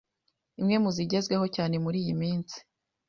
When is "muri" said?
1.83-1.97